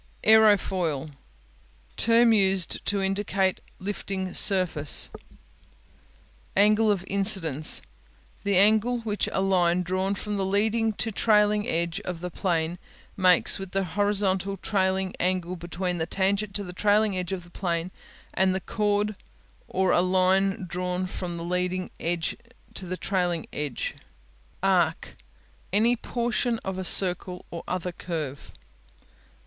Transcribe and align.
Aerofoil 0.23 1.11
Term 1.95 2.33
used 2.33 2.83
to 2.87 3.03
indicate 3.03 3.61
lifting 3.77 4.33
surface, 4.33 5.11
Angle 6.57 6.91
of 6.91 7.03
Incidence 7.05 7.83
The 8.43 8.57
angle 8.57 9.01
which 9.01 9.29
a 9.31 9.41
line 9.43 9.83
drawn 9.83 10.15
from 10.15 10.37
the 10.37 10.43
leading 10.43 10.93
to 10.93 11.11
the 11.11 11.15
trailing 11.15 11.67
edge 11.67 11.99
of 11.99 12.19
the 12.21 12.31
plane 12.31 12.79
makes 13.15 13.59
with 13.59 13.73
the 13.73 13.83
horizontal 13.83 14.57
trailing 14.57 15.13
angle 15.19 15.55
between 15.55 15.99
the 15.99 16.07
tangent 16.07 16.55
to 16.55 16.63
the 16.63 16.73
trailing 16.73 17.15
edge 17.15 17.31
of 17.31 17.43
the 17.43 17.51
plane 17.51 17.91
and 18.33 18.55
the 18.55 18.59
chord 18.59 19.13
or 19.67 19.91
a 19.91 20.01
line 20.01 20.65
drawn 20.67 21.05
from 21.05 21.37
the 21.37 21.43
leading 21.43 21.91
to 21.99 22.85
the 22.87 22.97
trailing 22.97 23.45
edge. 23.53 23.93
Arc 24.63 25.15
Any 25.71 25.95
portion 25.95 26.57
of 26.65 26.79
a 26.79 26.83
circle 26.83 27.45
or 27.51 27.63
other 27.67 27.91
curve. 27.91 28.51